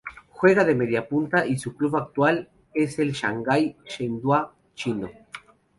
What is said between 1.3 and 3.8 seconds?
y su club actual es el Shanghái